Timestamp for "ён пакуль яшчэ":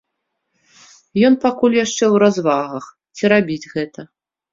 1.27-2.01